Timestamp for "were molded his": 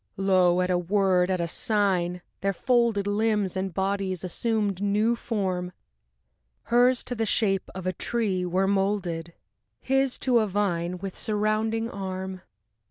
8.43-10.17